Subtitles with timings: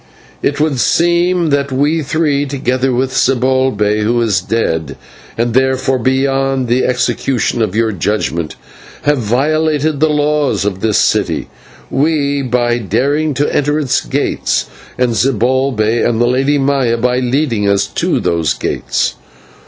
[0.41, 4.97] It would seem that we three, together with Zibalbay, who is dead
[5.37, 8.55] and therefore beyond the execution of your judgment,
[9.03, 11.49] have violated the laws of this city
[11.91, 14.65] we by daring to enter its gates,
[14.97, 19.13] and Zibalbay and the Lady Maya by leading us to those gates.